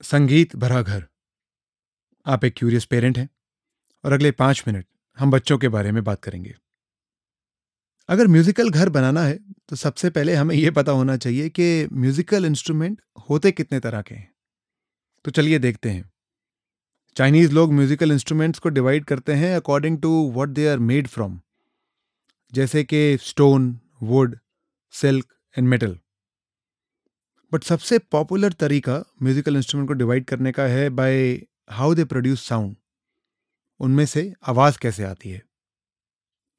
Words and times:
संगीत 0.00 0.54
भरा 0.56 0.80
घर। 0.82 1.04
आप 2.26 2.44
एक 2.44 2.54
क्यूरियस 2.56 2.84
पेरेंट 2.84 3.18
हैं 3.18 3.28
और 4.04 4.12
अगले 4.12 4.30
पाँच 4.32 4.62
मिनट 4.66 4.86
हम 5.18 5.30
बच्चों 5.30 5.58
के 5.58 5.68
बारे 5.68 5.92
में 5.92 6.02
बात 6.04 6.22
करेंगे। 6.22 6.54
अगर 8.08 8.26
म्यूजिकल 8.26 8.70
घर 8.70 8.88
बनाना 8.88 9.22
है 9.22 9.38
तो 9.68 9.76
सबसे 9.76 10.10
पहले 10.10 10.34
हमें 10.34 10.54
यह 10.56 10.70
पता 10.70 10.92
होना 10.92 11.16
चाहिए 11.16 11.48
कि 11.48 11.88
म्यूजिकल 11.92 12.44
इंस्ट्रूमेंट 12.44 13.00
होते 13.30 13.52
कितने 13.52 13.80
तरह 13.80 14.02
के 14.02 14.14
हैं। 14.14 14.32
तो 15.24 15.30
चलिए 15.30 15.58
देखते 15.58 15.90
हैं। 15.90 16.10
चाइनीज़ 17.16 17.52
लोग 17.52 17.72
म्यूजिकल 17.72 18.12
इंस्ट्रूमेंट्स 18.12 18.58
को 18.58 18.68
डिवाइड 18.68 19.04
करते 19.04 19.34
हैं 19.34 19.54
according 19.56 20.00
to 20.02 20.30
what 20.32 20.48
they 20.48 20.68
are 20.68 20.78
made 20.78 21.08
from 21.08 21.40
जैसे 22.52 22.84
कि 22.84 23.18
stone 23.20 23.78
wood 24.02 24.38
silk 24.94 25.34
and 25.56 25.68
metal 25.68 25.98
but 27.52 27.64
सबसे 27.64 27.98
पॉपुलर 27.98 28.52
तरीका 28.52 29.04
म्यूजिकल 29.22 29.56
इंस्ट्रूमेंट 29.56 29.88
को 29.88 29.94
डिवाइड 29.94 30.24
करने 30.24 30.52
का 30.52 30.62
है 30.62 30.90
by 30.90 31.42
how 31.70 31.94
they 31.94 32.04
produce 32.04 32.48
sound 32.48 32.76
उनमें 33.80 34.06
से 34.06 34.34
आवाज़ 34.46 34.78
कैसे 34.78 35.04
आती 35.04 35.30
है? 35.30 35.42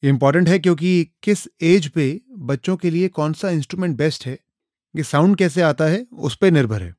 ये 0.03 0.09
इंपॉर्टेंट 0.09 0.49
है 0.49 0.59
क्योंकि 0.59 1.11
किस 1.23 1.47
एज 1.61 1.87
पे 1.87 2.21
बच्चों 2.31 2.77
के 2.77 2.89
लिए 2.89 3.07
कौन 3.07 3.33
सा 3.33 3.49
इंस्ट्रूमेंट 3.49 3.97
बेस्ट 3.97 4.25
है? 4.25 4.35
कि 4.95 5.03
साउंड 5.03 5.37
कैसे 5.37 5.61
आता 5.61 5.85
है? 5.85 6.07
उस 6.13 6.35
पर 6.35 6.51
निर्भर 6.51 6.83
है। 6.83 6.95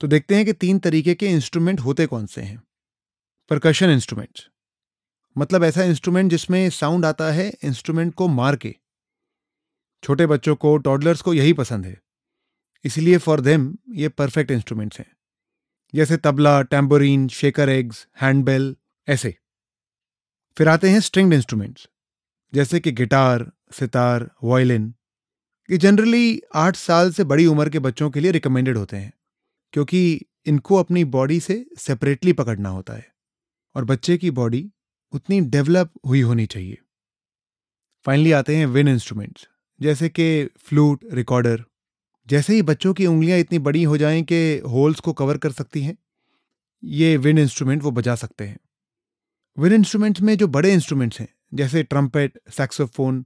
तो 0.00 0.06
देखते 0.06 0.36
हैं 0.36 0.44
कि 0.46 0.52
तीन 0.52 0.78
तरीके 0.78 1.14
के 1.14 1.26
इंस्ट्रूमेंट 1.26 1.80
होते 1.80 2.06
कौन 2.06 2.26
से 2.26 2.40
हैं। 2.40 2.62
परकशन 3.50 3.90
इंस्ट्रूमेंट 3.90 4.40
मतलब 5.38 5.64
ऐसा 5.64 5.84
इंस्ट्रूमेंट 5.84 6.30
जिसमें 6.30 6.70
साउंड 6.70 7.04
आता 7.04 7.32
है 7.32 7.54
इंस्ट्रूमेंट 7.64 8.14
को 8.14 8.28
मार 8.28 8.56
के। 8.56 8.76
छोटे 10.02 10.26
बच्चों 10.26 10.56
को 10.56 10.76
टॉडलर्स 10.76 11.22
को 11.22 11.34
यही 11.34 11.52
पसंद 11.52 11.86
है। 11.86 12.00
इसलिए 12.84 13.18
फॉर 13.18 13.40
देम 13.40 13.74
ये 13.94 14.08
परफेक्ट 14.08 14.50
इंस्ट्रूमेंट्स 14.50 14.98
हैं। 14.98 15.10
जैसे 15.94 16.16
tabla 16.16 16.60
tambourine 16.62 17.26
shaker 17.28 17.68
eggs 17.68 18.06
handbell 18.22 18.74
ऐसे। 19.08 19.34
फिर 20.56 20.68
आते 20.68 20.90
हैं 20.90 21.00
स्ट्रिंग्ड 21.00 21.34
इंस्ट्रूमेंट्स 21.34 21.88
जैसे 22.52 22.80
कि 22.80 22.92
गिटार 22.92 23.50
सितार 23.72 24.30
वायलिन 24.44 24.94
ये 25.68 25.78
जनरली 25.78 26.40
आठ 26.54 26.76
साल 26.76 27.10
से 27.12 27.24
बड़ी 27.24 27.46
उम्र 27.46 27.68
के 27.70 27.78
बच्चों 27.78 28.10
के 28.10 28.20
लिए 28.20 28.30
रिकमेंडेड 28.30 28.76
होते 28.76 28.96
हैं, 28.96 29.12
क्योंकि 29.72 30.26
इनको 30.46 30.76
अपनी 30.76 31.04
बॉडी 31.06 31.38
से 31.40 31.64
सेपरेटली 31.78 32.32
पकड़ना 32.32 32.68
होता 32.68 32.94
है, 32.94 33.06
और 33.74 33.84
बच्चे 33.84 34.16
की 34.18 34.30
बॉडी 34.30 34.70
उतनी 35.12 35.40
डेवलप 35.40 35.92
हुई 36.06 36.20
होनी 36.20 36.46
चाहिए। 36.46 36.78
फाइनली 38.06 38.32
आते 38.32 38.56
हैं 38.56 38.66
विन 38.66 38.88
इंस्ट्रूमेंट्स 38.88 39.46
जैसे 39.80 40.08
कि 40.08 40.44
फ्लूट 40.58 41.04
रिकॉर्डर 41.12 41.64
जैसे 42.30 42.54
ही 42.54 42.62
बच्चों 42.62 42.92
की 42.94 43.06
उंगलियाँ 43.06 43.38
इतनी 43.38 43.58
बड़ी 43.58 43.82
हो 43.82 43.96
जाएँ 43.96 44.22
कि 44.22 44.58
होल्स 44.68 45.00
को 45.00 45.12
कवर 45.12 45.38
कर 45.38 45.52
सकती 45.52 45.82
हैं, 45.82 45.96
ये 46.82 47.16
विन 47.16 47.38
इंस्ट्रूमेंट 47.38 47.82
वो 47.82 47.90
बजा 47.90 48.14
सकते 48.14 48.44
हैं। 48.44 48.58
विन 49.58 49.72
इंस्ट्रूमेंट्स 49.72 50.20
में 50.20 50.36
जो 50.36 50.48
बड़े 50.48 50.72
इंस्ट्रूमेंट्स 50.72 51.20
हैं, 51.20 51.28
जैसे 51.54 51.82
ट्रम्पेट, 51.82 52.38
सैक्सोफोन, 52.50 53.24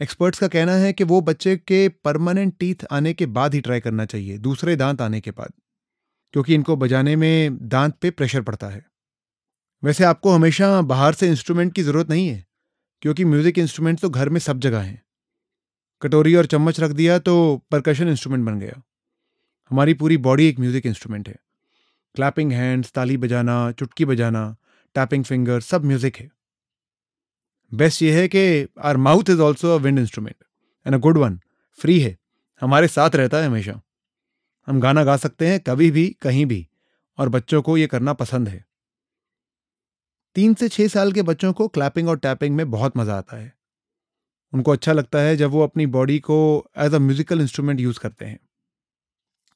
एक्सपर्ट्स 0.00 0.38
का 0.38 0.48
कहना 0.48 0.72
है 0.72 0.92
कि 0.92 1.04
वो 1.04 1.20
बच्चे 1.20 1.56
के 1.56 1.88
परमानेंट 1.88 2.54
टीथ 2.58 2.84
आने 2.90 3.12
के 3.14 3.26
बाद 3.28 3.54
ही 3.54 3.60
ट्राई 3.60 3.80
करना 3.80 4.04
चाहिए, 4.04 4.38
दूसरे 4.38 4.76
दांत 4.76 5.00
आने 5.00 5.20
के 5.20 5.30
बाद, 5.30 5.52
क्योंकि 6.34 6.54
इनको 6.54 6.76
बजाने 6.76 7.16
में 7.16 7.58
दांत 7.68 7.96
पे 8.02 8.10
प्रेशर 8.10 8.42
पड़ता 8.42 8.68
है। 8.68 8.84
वैसे 9.82 10.04
आपको 10.04 10.30
हमेशा 10.30 10.80
बाहर 10.82 11.14
से 11.14 11.28
इंस्ट्रूमेंट 11.28 11.72
की 11.72 11.82
ज़रूरत 11.82 12.10
नहीं 12.10 12.28
है, 12.28 12.44
क्योंकि 13.02 13.24
म्यूज़िक 13.24 13.58
इंस्ट्रूमेंट 13.58 14.00
तो 14.00 14.10
घर 14.10 14.28
में 14.28 14.40
सब 14.40 14.60
जगह 14.60 14.80
हैं। 14.80 15.02
कटोरी 16.02 16.34
और 16.34 16.46
चम्मच 16.46 16.80
रख 16.80 16.90
दिया 16.90 17.18
तो 17.18 17.34
परकशन 17.70 18.08
इंस्ट्रूमेंट 18.08 18.44
बन 18.46 18.58
गया। 18.60 18.82
हमारी 19.70 19.94
पूरी 19.94 20.16
बॉडी 20.18 20.48
एक 20.48 20.58
म्यूज़िक 20.60 20.86
इंस्ट्रूमेंट 20.86 21.28
है। 21.28 21.38
क्लैपिंग 22.14 22.52
हैंड्स 22.52 22.92
ताली 22.92 23.16
बजाना, 23.16 23.70
चुटकी 23.72 24.04
बजाना 24.04 24.56
टैपिंग 24.96 25.24
फिंगर 25.24 25.60
सब 25.60 25.84
म्यूज़िक 25.84 26.16
है। 26.16 26.30
बेस्ट 27.72 28.02
ये 28.02 28.20
है 28.20 28.28
कि 28.28 28.68
our 28.80 28.96
mouth 28.96 29.30
is 29.30 29.40
also 29.40 29.74
a 29.74 29.78
wind 29.78 29.98
instrument 29.98 30.36
and 30.86 30.94
a 30.94 30.98
good 30.98 31.18
one 31.18 31.38
free 31.78 31.98
है, 32.00 32.16
हमारे 32.62 32.88
साथ 32.88 33.16
रहता 33.16 33.38
है 33.38 33.46
हमेशा। 33.46 33.80
हम 34.68 34.80
गाना 34.80 35.04
गा 35.04 35.16
सकते 35.16 35.48
हैं 35.48 35.60
कभी 35.60 35.90
भी, 35.90 36.08
कहीं 36.22 36.46
भी, 36.46 36.66
और 37.18 37.28
बच्चों 37.28 37.62
को 37.62 37.76
ये 37.76 37.86
करना 37.86 38.12
पसंद 38.12 38.48
है। 38.48 38.64
तीन 40.36 40.54
से 40.54 40.68
छह 40.68 40.88
साल 40.88 41.12
के 41.12 41.22
बच्चों 41.22 41.52
को 41.52 41.68
क्लैपिंग 41.68 42.08
और 42.08 42.18
टैपिंग 42.18 42.56
में 42.56 42.70
बहुत 42.70 42.96
मज़ा 42.96 43.16
आता 43.18 43.36
है। 43.36 43.52
उनको 44.52 44.72
अच्छा 44.72 44.92
लगता 44.92 45.18
है 45.18 45.36
जब 45.36 45.50
वो 45.50 45.62
अपनी 45.62 45.86
बॉडी 45.88 46.18
को 46.20 46.38
as 46.78 46.94
a 46.94 46.98
musical 46.98 47.40
instrument 47.40 47.80
use 47.80 47.98
करते 47.98 48.24
हैं। 48.24 48.38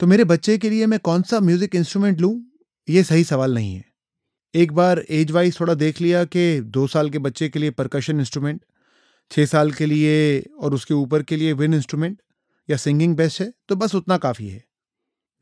तो 0.01 0.07
मेरे 0.07 0.25
बच्चे 0.25 0.57
के 0.59 0.71
लिए 0.71 0.87
मैं 0.87 0.99
कौन 1.01 1.23
सा 1.23 1.41
म्यूज़िक 1.41 1.75
इंस्ट्रूमेंट 1.75 2.21
लूँ? 2.21 2.35
ये 2.89 3.03
सही 3.03 3.25
सवाल 3.25 3.55
नहीं 3.55 3.75
है। 3.75 3.85
एक 4.55 4.73
बार 4.73 5.05
एज 5.11 5.31
वाइज 5.31 5.59
थोड़ा 5.61 5.75
देख 5.75 6.01
लिया 6.01 6.25
कि 6.27 6.61
दो 6.61 6.87
साल 6.87 7.11
के 7.11 7.19
बच्चे 7.19 7.49
के 7.49 7.59
लिए 7.59 7.71
परकशन 7.71 8.21
इंस्ट्रूमेंट 8.21 8.61
छः 9.31 9.47
साल 9.47 9.71
के 9.73 9.87
लिए 9.87 10.41
और 10.61 10.75
उसके 10.75 10.95
ऊपर 10.95 11.23
के 11.23 11.37
लिए 11.37 11.53
विन 11.53 11.75
इंस्ट्रूमेंट 11.75 12.21
या 12.69 12.77
सिंगिंग 12.77 13.17
बेस्ट 13.17 13.41
है 13.41 13.53
तो 13.69 13.77
बस 13.77 13.95
उतना 13.95 14.17
काफ़ी 14.19 14.49
है। 14.49 14.63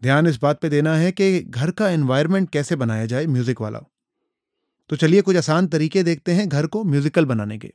ध्यान 0.02 0.26
इस 0.26 0.38
बात 0.42 0.60
पे 0.60 0.68
देना 0.68 0.94
है 0.96 1.10
कि 1.12 1.40
घर 1.40 1.70
का 1.70 1.88
एनवायरनमेंट 1.88 2.50
कैसे 2.50 2.76
बनाया 2.76 3.06
जाए 3.06 3.26
म्यूज़िक 3.26 3.60
वाला। 3.60 3.80
तो 4.90 4.96
चलिए 4.96 5.22
कुछ 5.22 5.36
आसान 5.36 5.66
तरीके 5.66 6.02
देखते 6.02 6.32
हैं 6.32 6.48
घर 6.48 6.66
को 6.66 6.84
म्यूज़िकल 6.84 7.24
बनाने 7.24 7.58
के। 7.58 7.72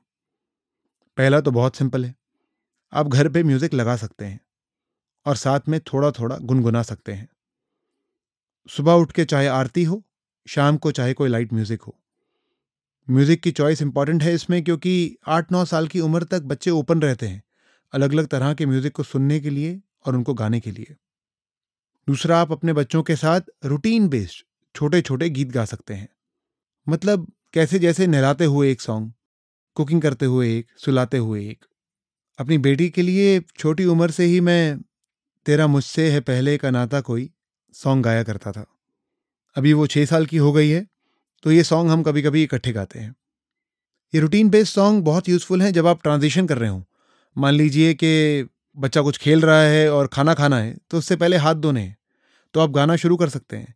पहला 1.18 1.40
तो 1.42 1.52
बहुत 1.52 1.76
सिंपल 1.76 2.06
है। 2.06 2.16
आप 2.94 3.08
घर 3.08 3.30
पे 3.30 3.44
म्यूज़िक 3.44 3.74
लगा 3.74 3.96
सकते 3.96 4.26
हैं 4.26 4.40
और 5.26 5.36
साथ 5.36 5.70
में 5.70 5.80
थोड़ा 5.84 6.12
थोड़ा 6.12 6.38
गुनगुना 6.38 6.81
सकते 6.84 7.14
हैं। 7.14 7.28
सुबह 8.70 8.94
उठ 8.94 9.12
के 9.12 9.26
चाहे 9.26 9.48
आरती 9.50 9.84
हो, 9.84 10.03
शाम 10.48 10.78
को 10.78 10.92
चाहे 10.92 11.14
कोई 11.14 11.30
लाइट 11.30 11.53
म्यूज़िक 11.53 11.81
हो। 11.81 11.96
म्यूज़िक 13.08 13.42
की 13.42 13.52
चॉइस 13.52 13.81
इंपॉर्टेंट 13.81 14.24
है 14.24 14.34
इसमें 14.34 14.64
क्योंकि 14.64 15.18
आठ 15.28 15.52
नौ 15.52 15.64
साल 15.66 15.88
की 15.88 16.00
उम्र 16.00 16.24
तक 16.24 16.44
बच्चे 16.44 16.72
ओपन 16.72 17.02
रहते 17.02 17.28
हैं 17.28 17.44
अलग 17.94 18.14
अलग 18.14 18.28
तरह 18.28 18.53
के 18.53 18.66
म्यूज़िक 18.66 18.94
को 18.94 19.03
सुनने 19.03 19.40
के 19.40 19.50
लिए 19.50 19.80
और 20.06 20.16
उनको 20.16 20.34
गाने 20.34 20.59
के 20.59 20.72
लिए। 20.72 20.96
दूसरा, 22.08 22.40
आप 22.40 22.52
अपने 22.52 22.74
बच्चों 22.74 23.03
के 23.03 23.16
साथ 23.16 23.42
रूटीन 23.66 24.08
बेस्ड 24.09 24.46
छोटे 24.76 25.02
छोटे 25.02 25.30
गीत 25.30 25.52
गा 25.52 25.66
सकते 25.66 25.94
हैं। 25.94 26.08
मतलब 26.88 27.32
कैसे 27.53 27.80
जैसे 27.80 28.08
नहलाते 28.08 28.46
हुए 28.46 28.72
एक 28.72 28.82
सॉन्ग 28.82 29.12
कुकिंग 29.75 30.02
करते 30.02 30.25
हुए 30.25 30.58
एक, 30.58 30.68
सुलाते 30.78 31.18
हुए 31.18 31.46
एक। 31.50 31.66
अपनी 32.40 32.58
बेटी 32.59 32.90
के 32.90 33.02
लिए 33.02 33.40
छोटी 33.58 33.86
उम्र 33.86 34.12
से 34.12 34.25
ही 34.25 34.40
मैं, 34.41 34.80
तेरा 35.46 35.68
मुझसे 35.68 36.09
है 36.12 36.19
पहले 36.22 36.58
का 36.58 36.72
नाता 36.72 37.02
कोई 37.02 37.30
सॉन्ग 37.75 38.03
गाया 38.03 38.24
करता 38.24 38.52
था। 38.52 38.66
अभी 39.56 39.74
वो 39.74 39.88
छः 39.88 40.06
साल 40.06 40.25
की 40.25 40.38
हो 40.38 40.52
गई 40.53 40.69
है 40.69 40.85
तो 41.44 41.52
ये 41.52 41.64
सॉन्ग 41.64 41.91
हम 41.91 42.03
कभी 42.03 42.22
कभी 42.22 42.44
इकट्ठे 42.44 42.72
गाते 42.74 43.00
हैं। 43.00 43.16
ये 44.14 44.22
रूटीन 44.22 44.50
बेस्ड 44.50 44.74
सॉन्ग 44.74 45.03
बहुत 45.03 45.30
यूज़फुल 45.30 45.62
हैं 45.62 45.72
जब 45.74 45.88
आप 45.88 46.02
ट्रांजिशन 46.03 46.47
कर 46.47 46.58
रहे 46.58 46.69
हो। 46.69 46.84
मान 47.35 47.53
लीजिए 47.53 47.94
कि 47.94 48.50
बच्चा 48.78 49.02
कुछ 49.02 49.18
खेल 49.18 49.41
रहा 49.41 49.62
है 49.62 49.90
और 49.91 50.08
खाना 50.08 50.34
खाना 50.34 50.59
है 50.59 50.75
तो 50.91 50.97
उससे 50.97 51.16
पहले 51.16 51.38
हाथ 51.38 51.56
धोने 51.56 51.81
हैं 51.81 51.97
तो 52.53 52.59
आप 52.59 52.69
गाना 52.72 52.96
शुरू 52.96 53.18
कर 53.18 53.30
सकते 53.30 53.58
हैं। 53.58 53.74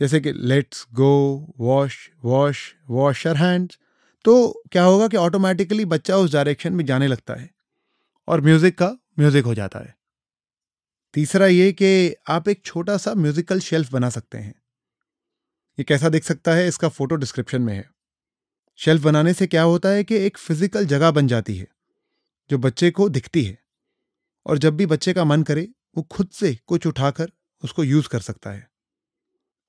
जैसे 0.00 0.20
कि 0.20 0.32
let's 0.32 0.86
go 0.94 1.12
wash 1.58 1.96
wash 2.24 2.62
wash 2.90 3.26
your 3.26 3.36
hands 3.36 3.78
तो 4.24 4.62
क्या 4.72 4.82
होगा 4.84 5.06
कि 5.08 5.16
ऑटोमेटिकली 5.16 5.84
बच्चा 5.84 6.16
उस 6.16 6.32
डायरेक्शन 6.32 6.72
में 6.72 6.84
जाने 6.86 7.06
लगता 7.06 7.34
है 7.34 7.50
और 8.28 8.40
म्यूज़िक 8.40 8.78
का 8.78 8.88
म्यूज़िक 9.18 9.44
हो 9.44 9.54
जाता 9.54 9.78
है। 9.78 9.94
तीसरा 11.14 11.46
ये 11.46 11.70
कि 11.72 12.14
आप 12.28 12.48
एक 12.48 12.64
छोटा 12.64 12.96
सा 12.96 13.14
म्यूज़िकल 13.14 13.60
शेल्फ 13.60 13.92
बना 13.92 14.10
सकते 14.10 14.38
हैं। 14.38 14.54
ये 15.78 15.84
कैसा 15.84 16.08
दिख 16.08 16.24
सकता 16.24 16.54
है? 16.54 16.68
इसका 16.68 16.88
फ़ोटो 16.88 17.16
डिस्क्रिप्शन 17.16 17.62
में 17.62 17.74
है। 17.74 17.88
शेल्फ 18.78 19.02
बनाने 19.02 19.32
से 19.34 19.46
क्या 19.46 19.62
होता 19.62 19.88
है 19.88 20.04
कि 20.04 20.16
एक 20.16 20.38
फ़िज़िकल 20.38 20.86
जगह 20.86 21.10
बन 21.10 21.26
जाती 21.26 21.56
है, 21.56 21.66
जो 22.50 22.58
बच्चे 22.58 22.90
को 22.90 23.08
दिखती 23.08 23.44
है 23.44 23.58
और 24.46 24.58
जब 24.58 24.76
भी 24.76 24.86
बच्चे 24.86 25.12
का 25.12 25.24
मन 25.24 25.42
करे, 25.42 25.68
वो 25.96 26.02
खुद 26.02 26.28
से 26.30 26.54
कुछ 26.66 26.86
उठाकर 26.86 27.30
उसको 27.62 27.84
यूज़ 27.84 28.08
कर 28.08 28.20
सकता 28.20 28.50
है। 28.50 28.69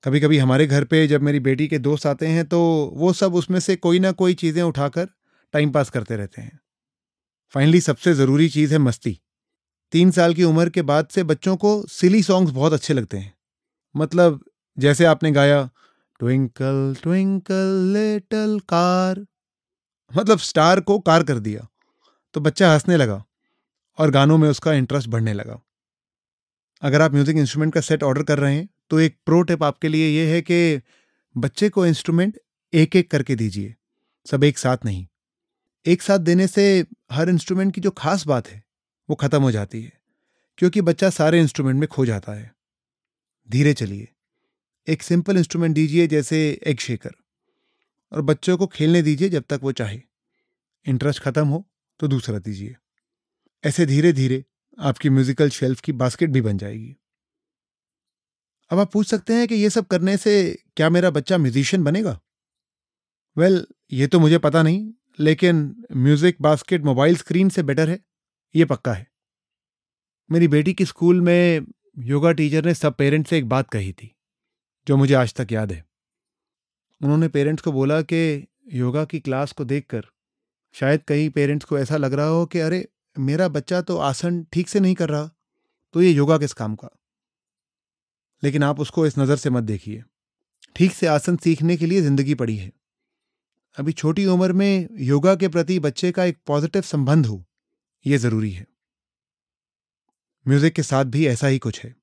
कभी 0.04 0.20
कभी 0.20 0.38
हमारे 0.38 0.66
घर 0.66 0.84
पे 0.84 1.06
जब 1.06 1.22
मेरी 1.22 1.40
बेटी 1.40 1.66
के 1.68 1.78
दोस्त 1.78 2.06
आते 2.06 2.26
हैं 2.26 2.44
तो 2.44 2.60
वो 2.94 3.12
सब 3.12 3.34
उसमें 3.34 3.60
से 3.60 3.76
कोई 3.76 3.98
ना 3.98 4.12
कोई 4.12 4.34
चीज़ें 4.34 4.62
उठाकर 4.62 5.08
टाइम 5.54 5.70
पास 5.70 5.90
करते 5.90 6.16
रहते 6.16 6.42
हैं। 6.42 6.60
फाइनली 7.54 7.80
सबसे 7.80 8.14
ज़रूरी 8.14 8.48
चीज़ 8.48 8.72
है 8.72 8.78
मस्ती। 8.78 9.18
तीन 9.92 10.10
साल 10.10 10.34
की 10.34 10.44
उम्र 10.44 10.70
के 10.70 10.82
बाद 10.82 11.08
से 11.08 11.22
बच्चों 11.24 11.56
को 11.56 11.86
सिली 11.86 12.22
सॉन्ग्स 12.22 12.52
बहुत 12.52 12.72
अच्छे 12.72 12.94
लगते 12.94 13.18
हैं। 13.18 13.34
मतलब 13.94 14.44
जैसे 14.78 15.04
आपने 15.04 15.32
गाया, 15.32 15.68
ट्विंकल 16.20 16.96
ट्विंकल, 17.02 17.92
लिटल 17.92 18.60
कार 18.68 19.26
मतलब 20.10 20.38
स्टार 20.38 20.80
को 20.80 20.98
कार 20.98 21.22
कर 21.22 21.38
दिया। 21.38 21.66
तो 22.34 22.40
बच्चा 22.40 22.72
हंसने 22.72 22.96
लगा 22.96 23.24
और 23.98 24.10
गानों 24.10 24.38
में 24.38 24.48
उसका 24.48 24.72
इंटरेस्ट 24.72 25.08
बढ़ने 25.08 25.32
लगा। 25.32 25.60
अगर 26.82 27.02
आप 27.02 27.12
म्यूज़िक 27.12 27.36
इंस्ट्रूमेंट 27.36 27.72
का 27.74 27.80
सेट 27.80 28.02
ऑर्डर 28.02 28.22
कर 28.22 28.38
रहे 28.38 28.54
हैं 28.54 28.68
तो 28.90 29.00
एक 29.00 29.16
प्रो 29.26 29.40
टिप 29.42 29.62
आपके 29.62 29.88
लिए 29.88 30.08
ये 30.08 30.26
है 30.26 30.40
कि 30.42 30.80
बच्चे 31.34 31.68
को 31.68 31.86
इंस्ट्रूमेंट 31.86 32.38
एक 32.72 32.96
एक 32.96 33.10
करके 33.10 33.34
दीजिए, 33.36 33.74
सब 34.26 34.44
एक 34.44 34.58
साथ 34.58 34.84
नहीं। 34.84 35.06
एक 35.86 36.02
साथ 36.02 36.18
देने 36.20 36.46
से 36.46 36.64
हर 37.12 37.28
इंस्ट्रूमेंट 37.28 37.74
की 37.74 37.80
जो 37.80 37.90
खास 37.90 38.26
बात 38.26 38.48
है, 38.48 38.62
वो 39.08 39.16
ख़त्म 39.16 39.42
हो 39.42 39.50
जाती 39.52 39.82
है, 39.82 39.92
क्योंकि 40.58 40.80
बच्चा 40.82 41.10
सारे 41.10 41.40
इंस्ट्रूमेंट 41.40 41.78
में 41.80 41.86
खो 41.88 42.06
जाता 42.06 42.32
है। 42.32 42.50
धीरे 43.50 43.72
चलिए, 43.74 44.08
एक 44.86 45.02
सिंपल 45.02 45.36
इंस्ट्रूमेंट 45.36 45.74
दीजिए 45.74 46.06
जैसे 46.06 46.38
एग 46.66 46.78
शेकर, 46.80 47.10
और 48.12 48.22
बच्चों 48.22 48.56
को 48.56 48.66
खेलने 48.68 49.02
दीजिए 49.02 49.28
जब 49.28 49.44
तक 49.48 49.60
वो 49.62 49.72
चाहे। 49.72 50.00
इंटरेस्ट 50.86 51.22
खत्म 51.22 51.46
हो 51.46 51.64
तो 52.00 52.08
दूसरा 52.08 52.38
दीजिए। 52.40 52.76
ऐसे 53.64 53.86
धीरे 53.86 54.12
धीरे 54.12 54.44
आपकी 54.78 55.10
म्यूजिकल 55.10 55.50
शेल्फ 55.50 55.80
की 55.80 55.92
बास्केट 55.92 56.30
भी 56.30 56.40
बन 56.40 56.58
जाएगी। 56.58 56.96
अब 58.70 58.78
आप 58.78 58.92
पूछ 58.92 59.06
सकते 59.06 59.34
हैं 59.34 59.48
कि 59.48 59.54
ये 59.54 59.70
सब 59.70 59.86
करने 59.86 60.16
से 60.16 60.58
क्या 60.76 60.90
मेरा 60.90 61.10
बच्चा 61.10 61.38
म्यूजिशियन 61.38 61.84
बनेगा? 61.84 62.20
वेल 63.36 63.56
well, 63.56 63.72
ये 63.92 64.06
तो 64.06 64.20
मुझे 64.20 64.38
पता 64.38 64.62
नहीं 64.62 64.92
लेकिन 65.20 65.84
म्यूज़िक 65.92 66.36
बास्केट 66.40 66.82
मोबाइल 66.82 67.16
स्क्रीन 67.16 67.48
से 67.48 67.62
बेटर 67.62 67.90
है। 67.90 67.98
ये 68.54 68.64
पक्का 68.64 68.92
है। 68.92 69.06
मेरी 70.30 70.48
बेटी 70.48 70.72
की 70.74 70.84
स्कूल 70.84 71.20
में 71.20 71.66
योगा 71.98 72.32
टीचर 72.32 72.64
ने 72.64 72.74
सब 72.74 72.94
पेरेंट्स 72.94 73.30
से 73.30 73.38
एक 73.38 73.48
बात 73.48 73.70
कही 73.70 73.92
थी 73.92 74.16
जो 74.86 74.96
मुझे 74.96 75.14
आज 75.14 75.34
तक 75.34 75.52
याद 75.52 75.72
है। 75.72 75.84
उन्होंने 77.00 77.28
पेरेंट्स 77.28 77.62
को 77.62 77.72
बोला 77.72 78.02
कि 78.02 78.46
योगा 78.72 79.04
की 79.04 79.20
क्लास 79.20 79.52
को 79.52 79.64
देखकर 79.64 80.06
शायद 80.74 81.02
कई 81.08 81.28
पेरेंट्स 81.28 81.66
को 81.66 81.78
ऐसा 81.78 81.96
लग 81.96 82.12
रहा 82.12 82.26
हो 82.26 82.46
कि 82.46 82.58
अरे 82.58 82.88
मेरा 83.16 83.48
बच्चा 83.50 83.80
तो 83.82 83.96
आसन 84.00 84.42
ठीक 84.52 84.68
से 84.68 84.80
नहीं 84.80 84.94
कर 84.94 85.08
रहा 85.08 85.30
तो 85.94 86.02
ये 86.02 86.10
योगा 86.10 86.38
किस 86.38 86.52
काम 86.52 86.74
का? 86.74 86.88
लेकिन 88.42 88.62
आप 88.62 88.80
उसको 88.80 89.06
इस 89.06 89.18
नज़र 89.18 89.36
से 89.36 89.50
मत 89.50 89.64
देखिए। 89.64 90.02
ठीक 90.76 90.92
से 90.92 91.06
आसन 91.06 91.36
सीखने 91.36 91.76
के 91.76 91.86
लिए 91.86 92.00
ज़िंदगी 92.02 92.34
पड़ी 92.34 92.56
है। 92.56 92.70
अभी 93.76 93.92
छोटी 93.92 94.24
उम्र 94.26 94.52
में 94.52 94.88
योगा 95.00 95.34
के 95.34 95.48
प्रति 95.48 95.78
बच्चे 95.80 96.12
का 96.12 96.24
एक 96.24 96.38
पॉजिटिव 96.46 96.82
संबंध 96.82 97.26
हो 97.26 97.42
यह 98.04 98.18
ज़रूरी 98.18 98.50
है। 98.52 98.66
म्यूज़िक 100.46 100.74
के 100.74 100.82
साथ 100.82 101.04
भी 101.06 101.26
ऐसा 101.26 101.46
ही 101.46 101.58
कुछ 101.58 101.84
है। 101.84 101.94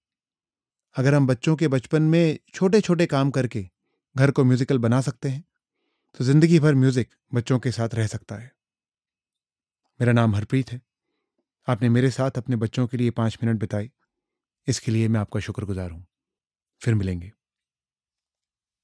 अगर 0.96 1.14
हम 1.14 1.28
बच्चों 1.28 1.56
के 1.56 1.68
बचपन 1.68 2.02
में 2.04 2.38
छोटे 2.54 2.82
छोटे 2.82 3.06
काम 3.06 3.32
करके 3.32 3.68
घर 4.16 4.32
को 4.32 4.44
म्यूजिकल 4.44 4.78
बना 4.80 5.02
सकते 5.02 5.30
हैं 5.30 5.44
तो 6.20 6.24
ज़िंदगी 6.24 6.60
भर 6.60 6.76
म्यूज़िक 6.76 7.10
बच्चों 7.34 7.60
के 7.60 7.72
साथ 7.72 7.96
रह 7.96 8.08
सकता 8.08 8.36
है। 8.36 8.52
मेरा 10.00 10.14
नाम 10.14 10.36
हरप्रीत 10.36 10.72
है। 10.72 10.82
आपने 11.70 11.90
मेरे 11.90 12.12
साथ 12.12 12.32
अपने 12.32 12.56
बच्चों 12.56 12.88
के 12.88 12.98
लिए 12.98 13.12
पाँच 13.12 13.38
मिनट 13.44 13.60
बिताए। 13.60 13.90
इसके 14.68 14.92
लिए 14.92 15.08
मैं 15.08 15.20
आपका 15.20 15.40
शुक्रगुजार 15.40 15.92
हूँ। 15.92 16.06
फिर 16.82 16.96
मिलेंगे। 16.96 17.32